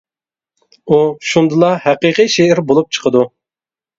[0.89, 0.97] ئۇ
[1.33, 3.25] شۇندىلا ھەقىقىي شېئىر بولۇپ چىقىدۇ.